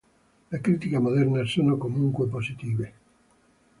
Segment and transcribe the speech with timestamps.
[0.49, 2.93] La critica moderna sono comunque positive.